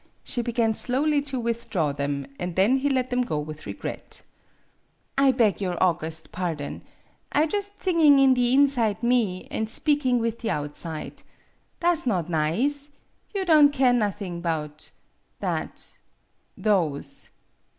She 0.23 0.41
began 0.41 0.73
slowly 0.73 1.21
to 1.21 1.39
withdraw 1.39 1.91
them, 1.91 2.25
and 2.39 2.55
then 2.55 2.77
he 2.77 2.89
let 2.89 3.11
them 3.11 3.21
go 3.21 3.37
with 3.37 3.67
regret." 3.67 4.23
I 5.15 5.29
beg 5.31 5.61
your 5.61 5.77
august 5.79 6.31
pardon. 6.31 6.81
I 7.31 7.45
jus' 7.45 7.69
thing 7.69 7.99
ing 7.99 8.17
in 8.17 8.33
the 8.33 8.51
inside 8.51 9.03
me, 9.03 9.45
an' 9.51 9.67
speaking 9.67 10.17
with 10.17 10.39
the 10.39 10.49
outside. 10.49 11.21
Tha' 11.81 11.95
's 11.95 12.07
not 12.07 12.29
nize. 12.29 12.89
You 13.35 13.45
don' 13.45 13.69
keer 13.69 13.93
nothing 13.93 14.41
'bout 14.41 14.89
that 15.39 15.99
those 16.57 17.29